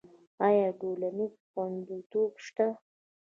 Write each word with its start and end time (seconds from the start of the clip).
آیا 0.47 0.67
ټولنیز 0.79 1.33
خوندیتوب 1.51 2.31
شته؟ 2.45 2.67